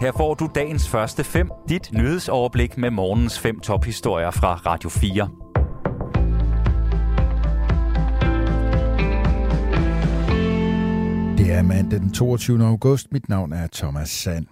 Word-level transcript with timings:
Her 0.00 0.12
får 0.12 0.34
du 0.34 0.48
dagens 0.54 0.88
første 0.88 1.24
fem, 1.24 1.50
dit 1.68 1.92
nyhedsoverblik 1.92 2.78
med 2.78 2.90
morgens 2.90 3.38
fem 3.38 3.60
tophistorier 3.60 4.30
fra 4.30 4.54
Radio 4.54 4.88
4. 4.90 5.28
Det 11.38 11.52
er 11.52 11.62
mandag 11.62 12.00
den 12.00 12.12
22. 12.12 12.64
august. 12.64 13.12
Mit 13.12 13.28
navn 13.28 13.52
er 13.52 13.66
Thomas 13.72 14.08
Sand. 14.10 14.46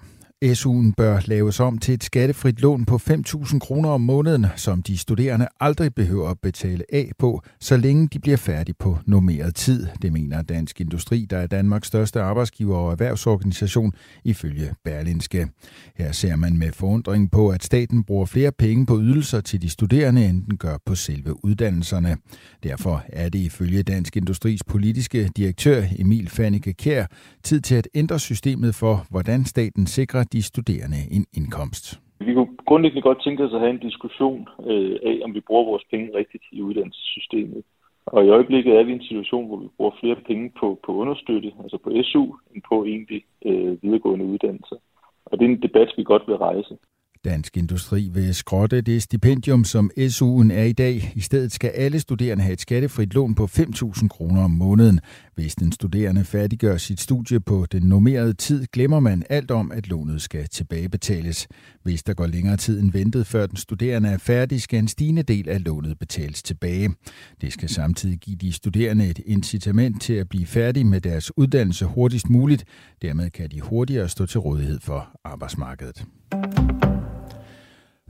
SU'en 0.44 0.92
bør 0.96 1.20
laves 1.24 1.60
om 1.60 1.78
til 1.78 1.94
et 1.94 2.04
skattefrit 2.04 2.60
lån 2.60 2.84
på 2.84 2.96
5.000 2.96 3.58
kroner 3.58 3.88
om 3.88 4.00
måneden, 4.00 4.46
som 4.56 4.82
de 4.82 4.98
studerende 4.98 5.48
aldrig 5.60 5.94
behøver 5.94 6.28
at 6.28 6.38
betale 6.42 6.84
af 6.92 7.10
på, 7.18 7.42
så 7.60 7.76
længe 7.76 8.08
de 8.12 8.18
bliver 8.18 8.36
færdige 8.36 8.74
på 8.78 8.98
normeret 9.06 9.54
tid. 9.54 9.86
Det 10.02 10.12
mener 10.12 10.42
Dansk 10.42 10.80
Industri, 10.80 11.26
der 11.30 11.38
er 11.38 11.46
Danmarks 11.46 11.88
største 11.88 12.20
arbejdsgiver 12.20 12.76
og 12.76 12.92
erhvervsorganisation, 12.92 13.92
ifølge 14.24 14.74
Berlinske. 14.84 15.48
Her 15.96 16.12
ser 16.12 16.36
man 16.36 16.56
med 16.56 16.72
forundring 16.72 17.30
på, 17.30 17.48
at 17.48 17.64
staten 17.64 18.04
bruger 18.04 18.26
flere 18.26 18.52
penge 18.52 18.86
på 18.86 19.00
ydelser 19.00 19.40
til 19.40 19.62
de 19.62 19.68
studerende, 19.68 20.26
end 20.26 20.44
den 20.44 20.56
gør 20.56 20.76
på 20.86 20.94
selve 20.94 21.44
uddannelserne. 21.44 22.16
Derfor 22.62 23.04
er 23.08 23.28
det 23.28 23.38
ifølge 23.38 23.82
Dansk 23.82 24.16
Industris 24.16 24.64
politiske 24.64 25.30
direktør 25.36 25.84
Emil 25.98 26.28
Fannike 26.28 26.72
Kær 26.72 27.06
tid 27.42 27.60
til 27.60 27.74
at 27.74 27.88
ændre 27.94 28.18
systemet 28.18 28.74
for, 28.74 29.06
hvordan 29.10 29.44
staten 29.44 29.86
sikrer 29.86 30.24
de 30.32 30.42
studerende 30.42 31.00
en 31.16 31.26
indkomst. 31.38 32.00
Vi 32.20 32.34
kunne 32.34 32.56
grundlæggende 32.66 33.02
godt 33.02 33.22
tænke 33.24 33.44
os 33.44 33.54
at 33.54 33.60
have 33.60 33.70
en 33.70 33.86
diskussion 33.88 34.48
øh, 34.66 34.96
af, 35.10 35.20
om 35.24 35.34
vi 35.34 35.40
bruger 35.40 35.64
vores 35.64 35.84
penge 35.90 36.10
rigtigt 36.14 36.44
i 36.52 36.62
uddannelsessystemet. 36.62 37.62
Og 38.06 38.24
i 38.24 38.28
øjeblikket 38.28 38.74
er 38.74 38.82
vi 38.82 38.90
i 38.92 38.94
en 38.94 39.08
situation, 39.10 39.46
hvor 39.46 39.56
vi 39.56 39.68
bruger 39.76 39.98
flere 40.00 40.16
penge 40.26 40.52
på, 40.60 40.80
på 40.84 40.92
understøtte, 40.92 41.52
altså 41.62 41.78
på 41.84 41.90
SU, 42.02 42.24
end 42.54 42.62
på 42.68 42.84
egentlig 42.84 43.24
øh, 43.44 43.82
videregående 43.82 44.24
uddannelser. 44.24 44.76
Og 45.24 45.38
det 45.38 45.44
er 45.44 45.48
en 45.48 45.62
debat, 45.62 45.90
vi 45.96 46.04
godt 46.04 46.22
vil 46.26 46.36
rejse. 46.36 46.78
Dansk 47.24 47.56
Industri 47.56 48.08
vil 48.12 48.34
skrotte 48.34 48.80
det 48.80 49.02
stipendium, 49.02 49.64
som 49.64 49.90
SU'en 49.98 50.52
er 50.52 50.62
i 50.62 50.72
dag. 50.72 51.12
I 51.14 51.20
stedet 51.20 51.52
skal 51.52 51.70
alle 51.70 52.00
studerende 52.00 52.44
have 52.44 52.52
et 52.52 52.60
skattefrit 52.60 53.14
lån 53.14 53.34
på 53.34 53.44
5.000 53.44 54.08
kroner 54.08 54.44
om 54.44 54.50
måneden. 54.50 55.00
Hvis 55.34 55.54
den 55.54 55.72
studerende 55.72 56.24
færdiggør 56.24 56.76
sit 56.76 57.00
studie 57.00 57.40
på 57.40 57.66
den 57.72 57.82
normerede 57.82 58.32
tid, 58.32 58.66
glemmer 58.66 59.00
man 59.00 59.24
alt 59.30 59.50
om, 59.50 59.72
at 59.72 59.88
lånet 59.88 60.22
skal 60.22 60.48
tilbagebetales. 60.48 61.48
Hvis 61.82 62.02
der 62.02 62.14
går 62.14 62.26
længere 62.26 62.56
tid 62.56 62.80
end 62.80 62.92
ventet, 62.92 63.26
før 63.26 63.46
den 63.46 63.56
studerende 63.56 64.08
er 64.08 64.18
færdig, 64.18 64.62
skal 64.62 64.78
en 64.78 64.88
stigende 64.88 65.22
del 65.22 65.48
af 65.48 65.64
lånet 65.64 65.98
betales 65.98 66.42
tilbage. 66.42 66.90
Det 67.40 67.52
skal 67.52 67.68
samtidig 67.68 68.18
give 68.18 68.36
de 68.36 68.52
studerende 68.52 69.08
et 69.08 69.20
incitament 69.26 70.02
til 70.02 70.14
at 70.14 70.28
blive 70.28 70.46
færdig 70.46 70.86
med 70.86 71.00
deres 71.00 71.38
uddannelse 71.38 71.84
hurtigst 71.84 72.30
muligt. 72.30 72.64
Dermed 73.02 73.30
kan 73.30 73.50
de 73.50 73.60
hurtigere 73.60 74.08
stå 74.08 74.26
til 74.26 74.40
rådighed 74.40 74.80
for 74.80 75.08
arbejdsmarkedet. 75.24 76.04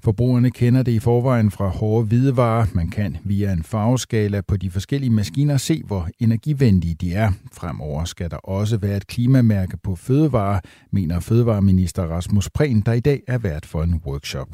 Forbrugerne 0.09 0.51
kender 0.61 0.83
det 0.89 0.95
i 0.99 1.05
forvejen 1.09 1.51
fra 1.57 1.69
hårde 1.79 2.05
hvidevarer. 2.11 2.65
Man 2.81 2.89
kan 2.99 3.13
via 3.33 3.49
en 3.59 3.65
farveskala 3.73 4.39
på 4.51 4.55
de 4.63 4.69
forskellige 4.77 5.15
maskiner 5.21 5.57
se, 5.69 5.77
hvor 5.89 6.03
energivenlige 6.27 6.97
de 7.03 7.09
er. 7.25 7.31
Fremover 7.59 8.03
skal 8.15 8.29
der 8.35 8.41
også 8.59 8.77
være 8.85 8.97
et 9.01 9.07
klimamærke 9.15 9.77
på 9.87 9.93
fødevarer, 10.07 10.61
mener 10.97 11.17
Fødevareminister 11.29 12.03
Rasmus 12.15 12.47
Prehn, 12.57 12.81
der 12.87 12.95
i 13.01 13.05
dag 13.09 13.21
er 13.35 13.39
vært 13.49 13.65
for 13.73 13.81
en 13.87 13.95
workshop. 14.07 14.51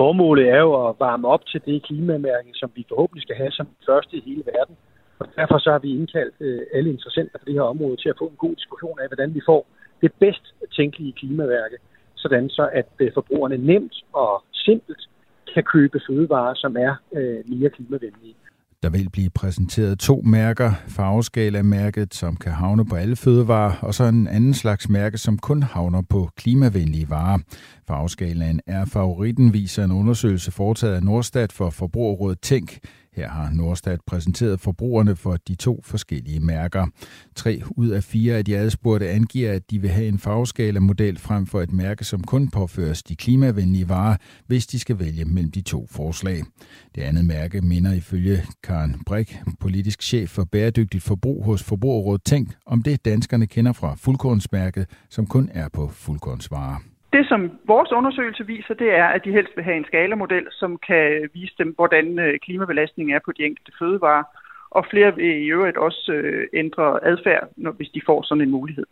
Formålet 0.00 0.46
er 0.56 0.60
jo 0.66 0.70
at 0.88 0.92
varme 1.06 1.26
op 1.34 1.44
til 1.50 1.60
det 1.66 1.82
klimamærke, 1.88 2.50
som 2.60 2.68
vi 2.76 2.82
forhåbentlig 2.90 3.22
skal 3.26 3.36
have 3.42 3.52
som 3.58 3.66
første 3.88 4.12
i 4.16 4.22
hele 4.28 4.42
verden. 4.52 4.76
Og 5.20 5.26
derfor 5.38 5.58
så 5.64 5.68
har 5.74 5.82
vi 5.86 5.90
indkaldt 5.98 6.34
øh, 6.40 6.60
alle 6.76 6.90
interessenter 6.96 7.38
på 7.38 7.44
det 7.48 7.54
her 7.58 7.66
område 7.74 7.96
til 7.96 8.08
at 8.12 8.18
få 8.20 8.26
en 8.32 8.42
god 8.44 8.54
diskussion 8.60 8.96
af, 9.02 9.06
hvordan 9.08 9.30
vi 9.34 9.40
får 9.50 9.62
det 10.02 10.10
bedst 10.24 10.44
tænkelige 10.76 11.12
klimamærke, 11.20 11.76
sådan 12.16 12.48
så 12.48 12.64
at 12.80 12.90
øh, 12.98 13.10
forbrugerne 13.14 13.58
nemt 13.72 13.96
og 14.12 14.32
simpelt 14.66 15.02
kan 15.54 15.64
købe 15.74 15.98
fødevarer, 16.08 16.54
som 16.54 16.76
er 16.86 16.92
øh, 17.18 17.38
mere 17.52 17.70
klimavenlige. 17.70 18.34
Der 18.82 18.90
vil 18.90 19.08
blive 19.12 19.30
præsenteret 19.30 19.98
to 19.98 20.22
mærker. 20.24 20.70
Farveskala-mærket, 20.88 22.14
som 22.14 22.36
kan 22.36 22.52
havne 22.52 22.84
på 22.86 22.96
alle 22.96 23.16
fødevarer, 23.16 23.72
og 23.82 23.94
så 23.94 24.04
en 24.04 24.28
anden 24.28 24.54
slags 24.54 24.88
mærke, 24.88 25.18
som 25.18 25.38
kun 25.38 25.62
havner 25.62 26.02
på 26.10 26.28
klimavenlige 26.36 27.10
varer. 27.10 27.38
Farveskalaen 27.88 28.60
er 28.66 28.84
favoritten, 28.84 29.52
viser 29.52 29.84
en 29.84 29.92
undersøgelse 29.92 30.52
foretaget 30.52 30.94
af 30.94 31.02
Nordstat 31.02 31.52
for 31.52 31.70
Forbrugerrådet 31.70 32.40
Tænk. 32.40 32.78
Her 33.16 33.28
har 33.28 33.50
Norstat 33.50 34.00
præsenteret 34.06 34.60
forbrugerne 34.60 35.16
for 35.16 35.36
de 35.48 35.54
to 35.54 35.80
forskellige 35.84 36.40
mærker. 36.40 36.86
Tre 37.34 37.62
ud 37.70 37.88
af 37.88 38.04
fire 38.04 38.34
af 38.34 38.44
de 38.44 38.56
adspurgte 38.56 39.08
angiver, 39.08 39.52
at 39.52 39.70
de 39.70 39.78
vil 39.78 39.90
have 39.90 40.08
en 40.08 40.18
farveskala-model 40.18 41.18
frem 41.18 41.46
for 41.46 41.60
et 41.60 41.72
mærke, 41.72 42.04
som 42.04 42.24
kun 42.24 42.48
påføres 42.48 43.02
de 43.02 43.16
klimavenlige 43.16 43.88
varer, 43.88 44.16
hvis 44.46 44.66
de 44.66 44.78
skal 44.78 44.98
vælge 44.98 45.24
mellem 45.24 45.50
de 45.50 45.60
to 45.60 45.86
forslag. 45.90 46.42
Det 46.94 47.02
andet 47.02 47.24
mærke 47.24 47.60
minder 47.60 47.92
ifølge 47.92 48.42
Karen 48.62 49.02
Brik, 49.06 49.38
politisk 49.60 50.02
chef 50.02 50.30
for 50.30 50.44
bæredygtigt 50.44 51.04
forbrug 51.04 51.44
hos 51.44 51.62
Forbrugerrådet 51.62 52.24
Tænk, 52.24 52.54
om 52.66 52.82
det 52.82 53.04
danskerne 53.04 53.46
kender 53.46 53.72
fra 53.72 53.94
fuldkornsmærket, 53.94 54.86
som 55.10 55.26
kun 55.26 55.50
er 55.52 55.68
på 55.68 55.88
fuldkornsvarer. 55.88 56.95
Det, 57.16 57.28
som 57.28 57.40
vores 57.66 57.92
undersøgelse 57.92 58.46
viser, 58.46 58.74
det 58.74 58.90
er, 59.02 59.04
at 59.04 59.24
de 59.24 59.36
helst 59.38 59.52
vil 59.56 59.64
have 59.64 59.76
en 59.76 59.84
skalamodel, 59.90 60.46
som 60.50 60.78
kan 60.88 61.28
vise 61.34 61.54
dem, 61.58 61.70
hvordan 61.76 62.18
øh, 62.18 62.38
klimabelastningen 62.44 63.14
er 63.16 63.20
på 63.24 63.32
de 63.32 63.42
enkelte 63.48 63.72
fødevarer. 63.78 64.24
Og 64.70 64.86
flere 64.90 65.14
vil 65.16 65.30
i 65.44 65.50
øvrigt 65.56 65.76
også 65.76 66.12
øh, 66.12 66.46
ændre 66.54 67.04
adfærd, 67.10 67.44
hvis 67.76 67.90
de 67.94 68.00
får 68.06 68.22
sådan 68.22 68.42
en 68.42 68.50
mulighed. 68.50 68.86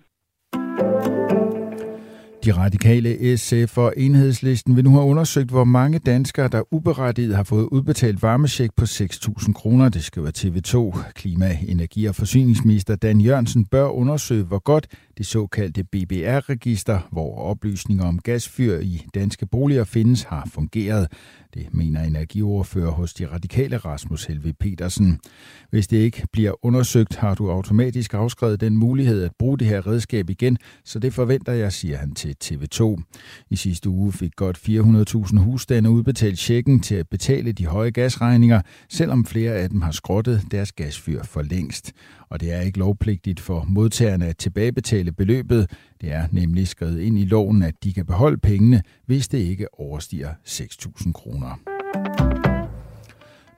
De 2.44 2.52
radikale 2.52 3.36
SF 3.36 3.78
og 3.78 3.92
enhedslisten 3.96 4.76
vil 4.76 4.84
nu 4.84 4.90
have 4.90 5.04
undersøgt, 5.04 5.50
hvor 5.50 5.64
mange 5.64 5.98
danskere, 5.98 6.48
der 6.48 6.62
uberettiget 6.70 7.36
har 7.36 7.44
fået 7.44 7.68
udbetalt 7.72 8.22
varmesjek 8.22 8.70
på 8.76 8.84
6.000 8.84 9.52
kroner. 9.52 9.88
Det 9.88 10.04
skriver 10.04 10.30
TV2. 10.40 10.76
Klima-, 11.14 11.58
Energi- 11.68 12.06
og 12.06 12.14
Forsyningsminister 12.14 12.96
Dan 12.96 13.20
Jørgensen 13.20 13.66
bør 13.66 13.86
undersøge, 13.86 14.44
hvor 14.44 14.58
godt 14.58 14.86
det 15.18 15.26
såkaldte 15.26 15.84
BBR-register, 15.84 17.08
hvor 17.12 17.38
oplysninger 17.38 18.04
om 18.04 18.18
gasfyr 18.18 18.78
i 18.78 19.06
danske 19.14 19.46
boliger 19.46 19.84
findes, 19.84 20.22
har 20.22 20.48
fungeret. 20.54 21.08
Det 21.54 21.74
mener 21.74 22.02
energiordfører 22.02 22.90
hos 22.90 23.14
de 23.14 23.26
radikale 23.26 23.76
Rasmus 23.76 24.24
Helve 24.24 24.52
Petersen. 24.52 25.20
Hvis 25.70 25.86
det 25.86 25.96
ikke 25.96 26.26
bliver 26.32 26.64
undersøgt, 26.64 27.16
har 27.16 27.34
du 27.34 27.50
automatisk 27.50 28.14
afskrevet 28.14 28.60
den 28.60 28.76
mulighed 28.76 29.22
at 29.22 29.32
bruge 29.38 29.58
det 29.58 29.66
her 29.66 29.86
redskab 29.86 30.30
igen, 30.30 30.58
så 30.84 30.98
det 30.98 31.14
forventer 31.14 31.52
jeg, 31.52 31.72
siger 31.72 31.96
han 31.96 32.14
til 32.14 32.36
TV2. 32.44 33.02
I 33.50 33.56
sidste 33.56 33.88
uge 33.88 34.12
fik 34.12 34.36
godt 34.36 34.58
400.000 34.68 35.38
husstande 35.38 35.90
udbetalt 35.90 36.38
checken 36.38 36.80
til 36.80 36.94
at 36.94 37.08
betale 37.08 37.52
de 37.52 37.66
høje 37.66 37.90
gasregninger, 37.90 38.60
selvom 38.88 39.24
flere 39.24 39.52
af 39.52 39.70
dem 39.70 39.80
har 39.82 39.90
skrottet 39.90 40.42
deres 40.50 40.72
gasfyr 40.72 41.22
for 41.22 41.42
længst. 41.42 41.92
Og 42.28 42.40
det 42.40 42.52
er 42.52 42.60
ikke 42.60 42.78
lovpligtigt 42.78 43.40
for 43.40 43.64
modtagerne 43.68 44.26
at 44.26 44.36
tilbagebetale 44.36 45.03
beløbet. 45.12 45.70
Det 46.00 46.12
er 46.12 46.26
nemlig 46.32 46.68
skrevet 46.68 47.00
ind 47.00 47.18
i 47.18 47.24
loven, 47.24 47.62
at 47.62 47.74
de 47.84 47.92
kan 47.92 48.06
beholde 48.06 48.38
pengene, 48.38 48.82
hvis 49.06 49.28
det 49.28 49.38
ikke 49.38 49.80
overstiger 49.80 50.30
6.000 50.46 51.12
kroner. 51.12 52.53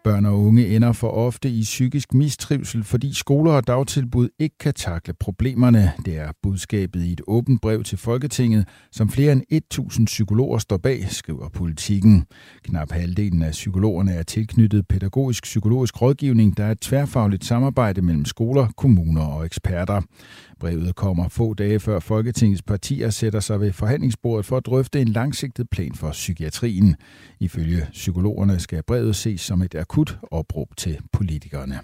Børn 0.06 0.26
og 0.26 0.40
unge 0.40 0.76
ender 0.76 0.92
for 0.92 1.08
ofte 1.08 1.50
i 1.50 1.62
psykisk 1.62 2.14
mistrivsel, 2.14 2.84
fordi 2.84 3.14
skoler 3.14 3.52
og 3.52 3.66
dagtilbud 3.66 4.28
ikke 4.38 4.58
kan 4.58 4.74
takle 4.74 5.14
problemerne. 5.14 5.92
Det 6.04 6.18
er 6.18 6.32
budskabet 6.42 7.04
i 7.04 7.12
et 7.12 7.20
åbent 7.26 7.60
brev 7.60 7.82
til 7.82 7.98
Folketinget, 7.98 8.68
som 8.92 9.08
flere 9.08 9.32
end 9.32 9.42
1000 9.50 10.06
psykologer 10.06 10.58
står 10.58 10.76
bag, 10.76 11.06
skriver 11.10 11.48
politikken. 11.48 12.24
Knap 12.62 12.92
halvdelen 12.92 13.42
af 13.42 13.50
psykologerne 13.50 14.12
er 14.12 14.22
tilknyttet 14.22 14.88
pædagogisk 14.88 15.42
psykologisk 15.42 16.02
rådgivning, 16.02 16.56
der 16.56 16.64
er 16.64 16.70
et 16.70 16.80
tværfagligt 16.80 17.44
samarbejde 17.44 18.02
mellem 18.02 18.24
skoler, 18.24 18.66
kommuner 18.76 19.22
og 19.22 19.46
eksperter. 19.46 20.02
Brevet 20.60 20.94
kommer 20.94 21.28
få 21.28 21.54
dage 21.54 21.80
før 21.80 21.98
Folketingets 21.98 22.62
partier 22.62 23.10
sætter 23.10 23.40
sig 23.40 23.60
ved 23.60 23.72
forhandlingsbordet 23.72 24.46
for 24.46 24.56
at 24.56 24.66
drøfte 24.66 25.00
en 25.00 25.08
langsigtet 25.08 25.70
plan 25.70 25.94
for 25.94 26.10
psykiatrien. 26.10 26.96
Ifølge 27.40 27.86
psykologerne 27.92 28.58
skal 28.60 28.82
brevet 28.82 29.16
ses 29.16 29.40
som 29.40 29.62
et 29.62 29.74
akut 29.96 30.18
opråb 30.30 30.76
til 30.76 30.98
politikerne. 31.12 31.80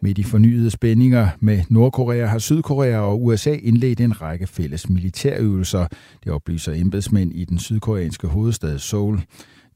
Med 0.00 0.14
de 0.14 0.24
fornyede 0.24 0.70
spændinger 0.70 1.28
med 1.40 1.62
Nordkorea 1.68 2.26
har 2.26 2.38
Sydkorea 2.38 2.98
og 2.98 3.24
USA 3.24 3.52
indledt 3.52 4.00
en 4.00 4.22
række 4.22 4.46
fælles 4.46 4.88
militærøvelser. 4.88 5.86
Det 6.24 6.32
oplyser 6.32 6.72
embedsmænd 6.72 7.32
i 7.32 7.44
den 7.44 7.58
sydkoreanske 7.58 8.26
hovedstad 8.26 8.78
Seoul. 8.78 9.20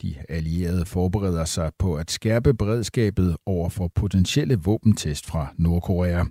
De 0.03 0.15
allierede 0.29 0.87
forbereder 0.87 1.45
sig 1.45 1.71
på 1.79 1.95
at 1.95 2.11
skærpe 2.11 2.55
beredskabet 2.55 3.37
over 3.47 3.69
for 3.69 3.91
potentielle 3.95 4.59
våbentest 4.65 5.27
fra 5.27 5.47
Nordkorea. 5.59 6.25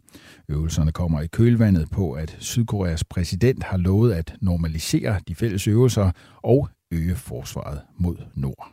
Øvelserne 0.49 0.91
kommer 0.91 1.21
i 1.21 1.27
kølvandet 1.27 1.89
på, 1.91 2.11
at 2.11 2.37
Sydkoreas 2.39 3.03
præsident 3.03 3.63
har 3.63 3.77
lovet 3.77 4.13
at 4.13 4.35
normalisere 4.41 5.19
de 5.27 5.35
fælles 5.35 5.67
øvelser 5.67 6.11
og 6.43 6.69
øge 6.91 7.15
forsvaret 7.15 7.81
mod 7.97 8.15
nord. 8.35 8.72